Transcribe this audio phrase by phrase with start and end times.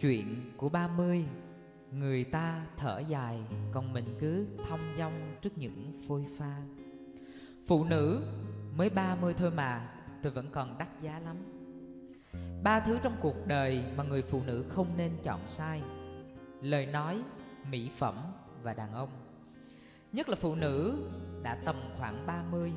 [0.00, 1.24] Chuyện của ba mươi
[1.92, 3.38] Người ta thở dài
[3.72, 6.62] Còn mình cứ thong dong trước những phôi pha.
[7.66, 8.22] Phụ nữ
[8.76, 11.36] mới ba mươi thôi mà Tôi vẫn còn đắt giá lắm.
[12.62, 15.82] Ba thứ trong cuộc đời mà người phụ nữ không nên chọn sai.
[16.62, 17.22] Lời nói,
[17.70, 18.16] mỹ phẩm
[18.62, 19.08] và đàn ông.
[20.12, 21.08] Nhất là phụ nữ
[21.42, 22.72] đã tầm khoảng 30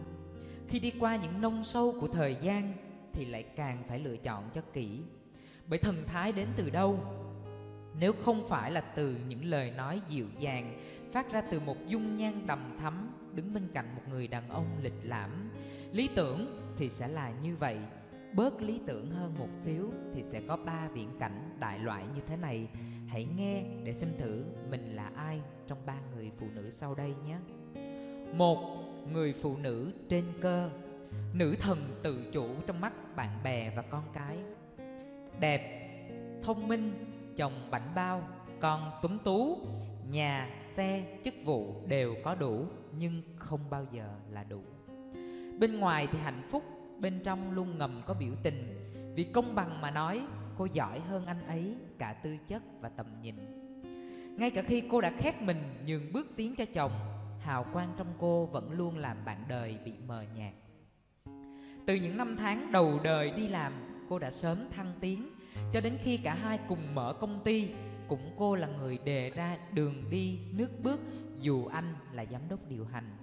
[0.68, 2.74] Khi đi qua những nông sâu của thời gian
[3.14, 5.02] Thì lại càng phải lựa chọn cho kỹ.
[5.68, 7.00] Bởi thần thái đến từ đâu?
[8.00, 10.80] Nếu không phải là từ những lời nói dịu dàng,
[11.12, 14.66] Phát ra từ một dung nhan đầm thắm Đứng bên cạnh một người đàn ông
[14.82, 15.50] lịch lãm,
[15.92, 17.78] Lý tưởng thì sẽ là như vậy.
[18.34, 22.22] Bớt lý tưởng hơn một xíu Thì sẽ có ba viễn cảnh đại loại như
[22.28, 22.70] thế này.
[23.08, 27.14] Hãy nghe để xem thử mình là ai trong ba người phụ nữ sau đây
[27.26, 27.38] nhé.
[28.34, 28.58] Một,
[29.12, 30.70] người phụ nữ trên cơ.
[31.34, 34.38] Nữ thần tự chủ trong mắt bạn bè và con cái.
[35.40, 35.90] Đẹp,
[36.44, 36.94] thông minh,
[37.36, 38.28] chồng bảnh bao
[38.60, 39.58] Con tuấn tú,
[40.12, 42.66] nhà, xe, chức vụ đều có đủ
[42.98, 44.62] Nhưng không bao giờ là đủ.
[45.60, 46.64] Bên ngoài thì hạnh phúc
[47.00, 48.78] Bên trong luôn ngầm có biểu tình.
[49.16, 50.22] Vì công bằng mà nói
[50.58, 53.36] Cô giỏi hơn anh ấy cả tư chất và tầm nhìn.
[54.38, 56.92] Ngay cả khi cô đã khép mình nhường bước tiến cho chồng
[57.42, 60.54] Hào quang trong cô vẫn luôn làm bạn đời bị mờ nhạt.
[61.86, 63.74] Từ những năm tháng đầu đời đi làm
[64.12, 65.30] Cô đã sớm thăng tiến.
[65.74, 67.70] Cho đến khi cả hai cùng mở công ty
[68.08, 71.00] Cũng cô là người đề ra đường đi nước bước
[71.40, 73.18] Dù anh là giám đốc điều hành.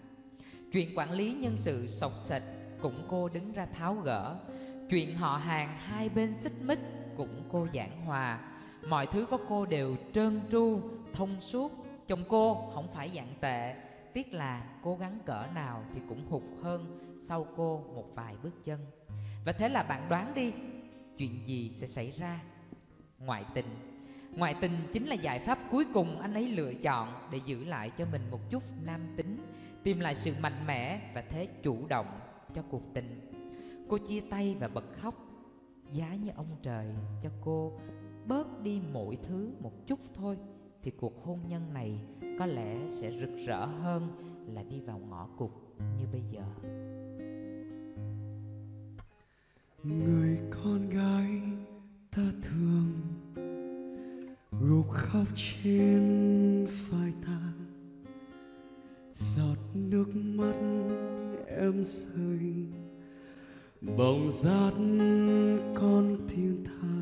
[0.73, 2.43] Chuyện quản lý nhân sự sọc sạch
[2.81, 4.37] cũng cô đứng ra tháo gỡ.
[4.91, 6.79] Chuyện họ hàng hai bên xích mích
[7.17, 8.41] cũng cô giảng hòa.
[8.89, 10.81] Mọi thứ có cô đều trơn tru,
[11.13, 11.73] thông suốt.
[12.07, 13.75] Chồng cô không phải dạng tệ
[14.13, 18.65] Tiếc là cố gắng cỡ nào thì cũng hụt hơn sau cô một vài bước
[18.65, 18.81] chân.
[19.45, 20.53] Và thế là bạn đoán đi
[21.19, 22.43] Chuyện gì sẽ xảy ra?
[23.19, 23.67] Ngoại tình.
[24.37, 27.91] Ngoại tình chính là giải pháp cuối cùng anh ấy lựa chọn Để giữ lại
[27.91, 29.39] cho mình một chút nam tính,
[29.83, 32.07] Tìm lại sự mạnh mẽ và thế chủ động
[32.55, 33.33] cho cuộc tình.
[33.89, 35.15] Cô chia tay và bật khóc,
[35.93, 36.87] Giá như ông trời
[37.23, 37.73] cho cô
[38.27, 40.37] bớt đi mọi thứ một chút thôi,
[40.83, 42.01] Thì cuộc hôn nhân này
[42.39, 44.09] có lẽ sẽ rực rỡ hơn
[44.55, 46.43] là đi vào ngõ cụt như bây giờ.
[49.89, 51.41] Người con gái
[52.17, 52.91] ta thương
[54.61, 57.53] Gục khóc trên vai ta.
[59.15, 60.55] Giọt nước mắt
[61.47, 62.67] em rơi
[63.81, 64.75] bồng rát
[65.75, 66.99] con tim tha.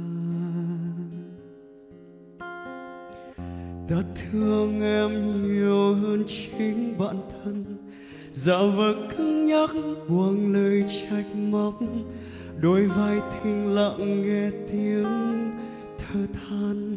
[3.88, 7.65] Ta thương em nhiều hơn chính bản thân
[8.46, 9.70] giả vờ cứng nhắc,
[10.08, 11.74] buông lời trách móc.
[12.60, 15.50] Đôi vai thinh lặng nghe tiếng
[15.98, 16.96] thở than.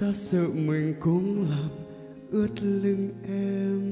[0.00, 1.68] Ta sợ mình cũng làm
[2.30, 3.82] ướt lưng em.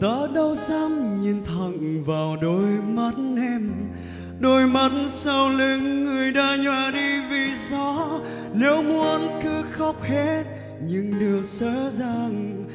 [0.00, 3.72] Ta đâu dám nhìn thẳng vào đôi mắt em.
[4.40, 8.20] Đôi mắt sau lưng người đã nhòa đi vì gió.
[8.54, 10.44] Nếu muốn cứ khóc hết,
[10.88, 12.66] nhưng điều dở dàng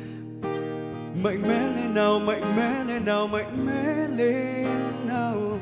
[1.26, 4.68] mạnh mẽ lên nào, mạnh mẽ lên nào, mạnh mẽ lên
[5.08, 5.60] nào.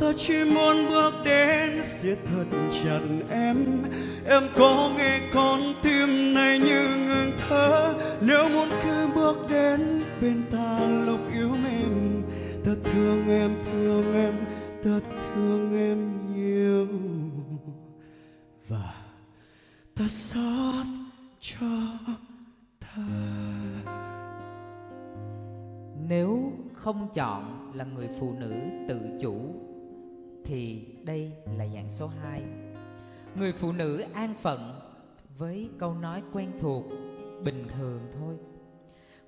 [0.00, 3.56] Ta chỉ muốn bước đến siết thật chặt em.
[4.26, 7.94] Em có nghe con tim này như ngừng thở.
[8.20, 12.22] Nếu muốn cứ bước đến bên ta lúc yếu mềm
[12.64, 14.34] ta thương em thương em,
[14.84, 15.67] ta thương
[27.14, 28.54] chọn là người phụ nữ
[28.88, 29.54] tự chủ,
[30.44, 32.42] Thì đây là dạng số 2
[33.34, 34.80] Người phụ nữ an phận
[35.38, 36.84] với câu nói quen thuộc,
[37.44, 38.34] Bình thường thôi.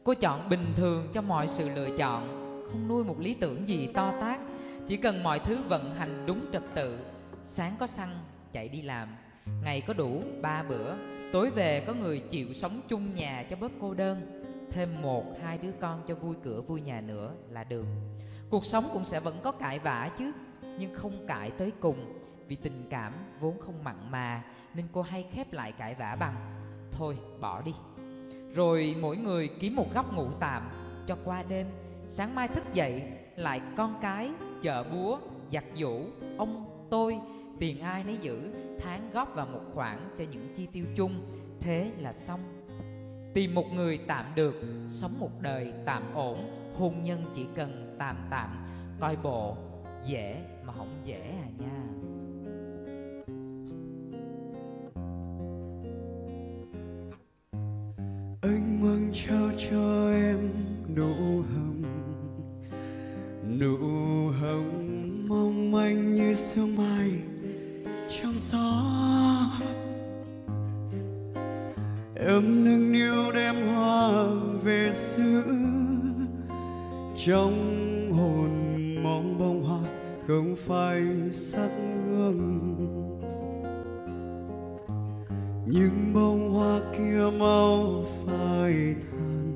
[0.04, 2.28] Cô chọn bình thường cho mọi sự lựa chọn,
[2.70, 4.40] Không nuôi một lý tưởng gì to tát.
[4.86, 6.99] Chỉ cần mọi thứ vận hành đúng trật tự,
[7.44, 8.19] Sáng có xăng,
[8.52, 9.08] chạy đi làm.
[9.64, 10.94] Ngày có đủ ba bữa,
[11.32, 14.43] Tối về có người chịu sống chung nhà cho bớt cô đơn.
[14.70, 17.87] Thêm một hai đứa con cho vui cửa vui nhà nữa là được.
[18.50, 20.32] Cuộc sống cũng sẽ vẫn có cãi vã chứ
[20.78, 22.22] Nhưng không cãi tới cùng.
[22.49, 24.44] Vì tình cảm vốn không mặn mà
[24.75, 26.34] Nên cô hay khép lại cãi vã bằng
[26.93, 27.72] Thôi bỏ đi.
[28.55, 30.70] Rồi mỗi người kiếm một góc ngủ tạm
[31.06, 31.67] Cho qua đêm.
[32.08, 33.02] Sáng mai thức dậy
[33.37, 34.31] Lại con cái,
[34.62, 35.19] chợ búa,
[35.52, 36.02] giặt giũ
[36.38, 37.19] Ông tôi
[37.58, 38.50] Tiền ai nấy giữ
[38.81, 41.20] Tháng góp vào một khoản cho những chi tiêu chung.
[41.61, 42.59] Thế là xong.
[43.35, 44.55] Tìm một người tạm được,
[44.88, 46.38] sống một đời tạm ổn,
[46.75, 48.50] hôn nhân chỉ cần tạm tạm,
[49.00, 49.56] coi bộ
[50.06, 51.82] dễ mà không dễ à nha.
[58.43, 60.50] Anh mang trao cho em
[60.97, 61.82] nụ hồng
[63.59, 63.77] Nụ
[64.41, 67.11] hồng mong manh như sương mai
[68.09, 68.89] trong gió.
[77.26, 78.50] Trong hồn
[79.02, 79.81] mong bông hoa
[80.26, 81.02] không phai
[81.32, 81.70] sắc
[82.11, 82.87] hương.
[85.67, 89.52] Nhưng bông hoa kia mau phai tàn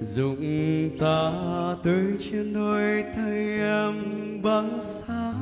[0.00, 0.40] dụng
[1.00, 1.32] ta
[1.84, 3.94] tới trên đôi thay em
[4.42, 5.32] băng xa.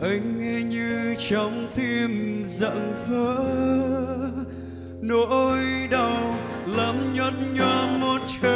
[0.00, 3.44] Anh nghe như trong tim giận vỡ
[5.00, 5.60] nỗi
[5.90, 6.33] đau
[6.76, 8.53] lắm nhót nhòa một trời.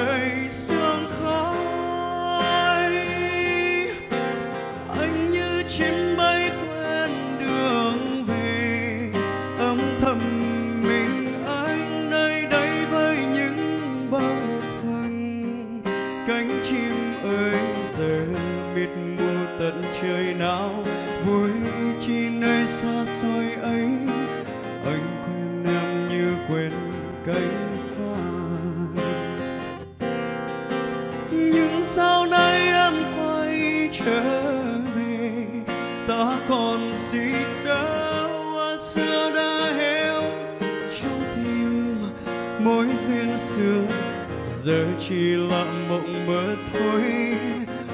[44.68, 47.02] Giờ chỉ là mộng mơ thôi.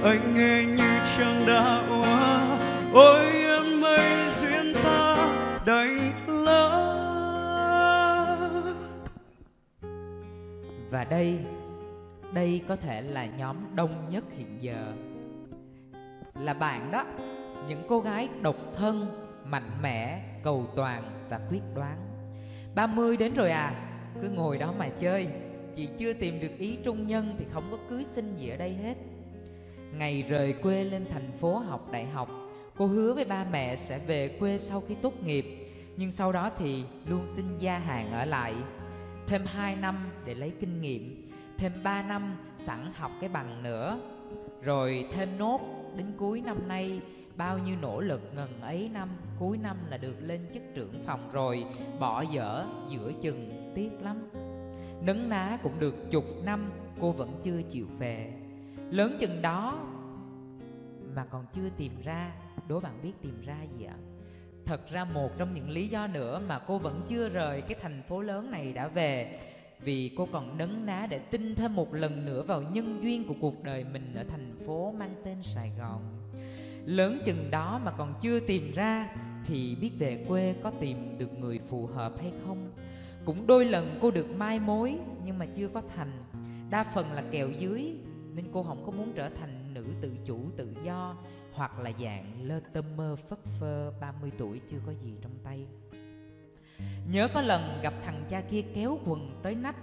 [0.02, 2.58] Anh nghe như chẳng đã hoa.
[2.92, 5.16] Ôi em ơi duyên ta
[5.66, 6.12] đánh
[6.44, 6.70] lỡ.
[10.90, 11.38] Và đây,
[12.32, 14.92] đây có thể là nhóm đông nhất hiện giờ.
[16.40, 17.04] Là bạn đó,
[17.68, 19.06] những cô gái độc thân,
[19.44, 21.96] mạnh mẽ, cầu toàn và quyết đoán.
[22.74, 23.72] 30 đến rồi à,
[24.22, 25.28] cứ ngồi đó mà chơi.
[25.74, 28.74] Chị chưa tìm được ý trung nhân thì không có cưới xin gì ở đây
[28.74, 28.94] hết.
[29.98, 32.30] Ngày rời quê lên thành phố học đại học,
[32.76, 35.44] Cô hứa với ba mẹ sẽ về quê sau khi tốt nghiệp.
[35.96, 38.54] Nhưng sau đó thì luôn xin gia hàng ở lại.
[39.26, 43.98] Thêm 2 năm để lấy kinh nghiệm, Thêm 3 năm sẵn học cái bằng nữa.
[44.62, 45.60] Rồi thêm nốt,
[45.96, 47.00] đến cuối năm nay,
[47.36, 51.20] Bao nhiêu nỗ lực ngần ấy năm, Cuối năm là được lên chức trưởng phòng
[51.32, 51.64] rồi,
[52.00, 54.30] Bỏ dở giữa chừng tiếc lắm.
[55.06, 58.32] Nấn ná cũng được chục năm, Cô vẫn chưa chịu về.
[58.90, 59.88] Lớn chừng đó
[61.14, 62.32] Mà còn chưa tìm ra.
[62.68, 63.96] Đố bạn biết tìm ra gì ạ?
[64.66, 68.02] Thật ra một trong những lý do nữa mà cô vẫn chưa rời cái thành
[68.08, 69.40] phố lớn này đã về,
[69.80, 73.34] Vì cô còn nấn ná để tin thêm một lần nữa vào nhân duyên của
[73.40, 76.02] cuộc đời mình ở thành phố mang tên Sài Gòn.
[76.84, 79.08] Lớn chừng đó mà còn chưa tìm ra
[79.46, 82.70] Thì biết về quê có tìm được người phù hợp hay không?
[83.24, 86.12] Cũng đôi lần cô được mai mối, nhưng mà chưa có thành.
[86.70, 87.98] Đa phần là kèo dưới,
[88.34, 91.16] nên cô không có muốn trở thành nữ tự chủ, tự do,
[91.52, 95.66] hoặc là dạng lơ tơ mơ, phất phơ 30 tuổi chưa có gì trong tay.
[97.12, 99.76] Nhớ có lần gặp thằng cha kia kéo quần tới nách,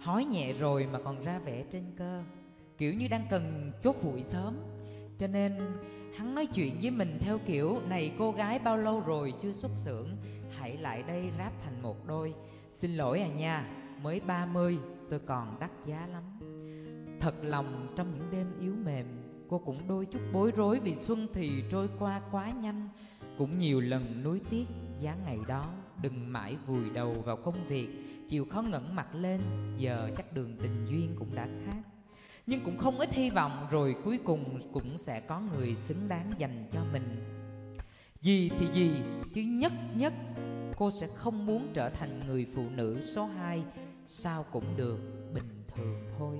[0.00, 2.22] Hói nhẹ rồi mà còn ra vẻ trên cơ.
[2.78, 4.56] Kiểu như đang cần chốt hụi sớm,
[5.18, 5.60] Cho nên
[6.16, 9.70] hắn nói chuyện với mình theo kiểu, Này, cô gái bao lâu rồi chưa xuất
[9.74, 10.08] xưởng?
[10.58, 12.34] Hãy lại đây ráp thành một đôi.
[12.84, 13.66] Xin lỗi à nha,
[14.02, 14.78] Mới 30
[15.10, 16.22] tôi còn đắt giá lắm.
[17.20, 19.06] Thật lòng, trong những đêm yếu mềm,
[19.48, 22.88] Cô cũng đôi chút bối rối vì xuân thì trôi qua quá nhanh.
[23.38, 24.64] Cũng nhiều lần nuối tiếc,
[25.00, 25.64] giá ngày đó,
[26.02, 27.88] Đừng mãi vùi đầu vào công việc.
[28.28, 29.40] Chịu khó ngẩng mặt lên,
[29.78, 31.82] Giờ chắc đường tình duyên cũng đã khác.
[32.46, 36.32] Nhưng cũng không ít hy vọng Rồi cuối cùng cũng sẽ có người xứng đáng
[36.38, 37.04] dành cho mình.
[38.20, 38.90] Gì thì gì,
[39.34, 40.12] Chứ nhất nhất
[40.76, 43.64] Cô sẽ không muốn trở thành người phụ nữ số 2
[44.06, 44.98] Sao cũng được,
[45.34, 46.36] Bình thường thôi.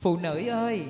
[0.00, 0.86] Phụ nữ ơi,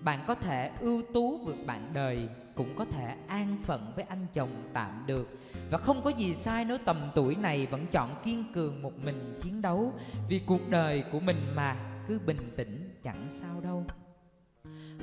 [0.00, 4.26] bạn có thể ưu tú vượt bạn đời, cũng có thể an phận với anh
[4.32, 5.28] chồng tạm được.
[5.70, 9.38] Và không có gì sai nếu tầm tuổi này vẫn chọn kiên cường một mình
[9.40, 9.92] chiến đấu,
[10.28, 11.76] vì cuộc đời của mình mà,
[12.08, 13.84] cứ bình tĩnh, chẳng sao đâu.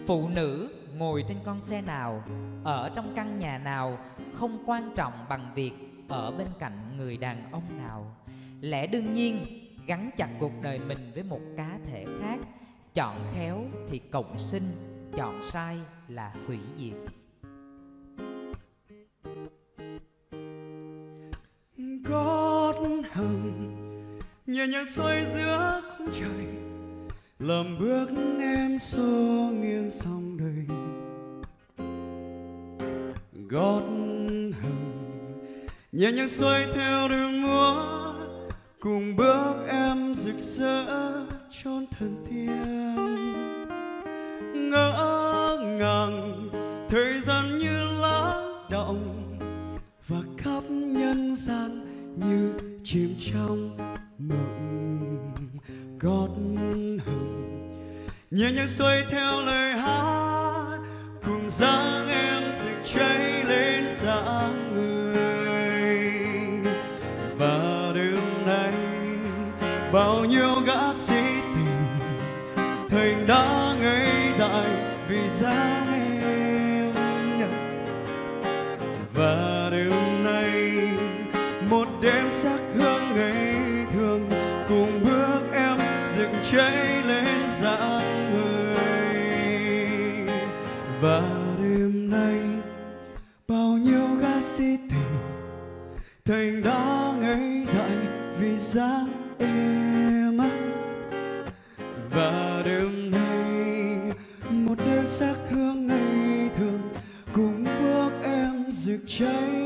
[0.05, 2.23] Phụ nữ ngồi trên con xe nào,
[2.63, 3.97] ở trong căn nhà nào,
[4.33, 8.15] không quan trọng bằng việc ở bên cạnh người đàn ông nào.
[8.61, 9.45] Lẽ đương nhiên,
[9.87, 12.39] gắn chặt cuộc đời mình với một cá thể khác,
[12.93, 14.63] chọn khéo thì cộng sinh,
[15.15, 15.77] chọn sai
[16.07, 16.93] là hủy diệt.
[22.05, 22.75] Gót
[23.11, 23.77] hừng
[24.45, 26.45] nhẹ nhàng xoay giữa khung trời
[27.39, 30.65] làm bước em xô nghiêng sông đời.
[33.49, 34.10] Gót hồng
[35.91, 37.83] nhẹ nhàng xoay theo đường múa,
[38.79, 40.85] cùng bước em rực rỡ
[41.49, 43.11] trốn thần tiên
[44.69, 46.49] ngỡ ngàng,
[46.89, 49.37] thời gian như lá động
[50.07, 51.85] và khắp nhân gian
[52.17, 53.77] như chìm trong
[54.17, 55.17] mộng.
[55.99, 56.29] Gót
[57.05, 57.37] hồng
[58.31, 60.79] nhẹ nhàng xoay theo lời hát,
[61.25, 62.20] cùng dáng em
[99.41, 100.37] em
[102.11, 104.11] và đêm nay,
[104.49, 106.81] một đêm sắc hương ngày thường,
[107.33, 109.60] cùng bước em rực cháy.